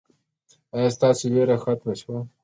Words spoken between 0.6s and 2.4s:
ایا ستاسو ویره ختمه شوه؟